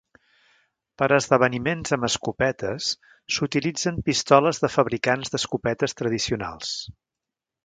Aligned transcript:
Per 1.01 1.07
a 1.09 1.17
esdeveniments 1.23 1.93
amb 1.97 2.07
escopetes 2.07 2.87
s'utilitzen 3.35 4.01
pistoles 4.09 4.63
de 4.65 4.73
fabricants 4.77 5.35
d'escopetes 5.37 5.99
tradicionals. 6.03 6.75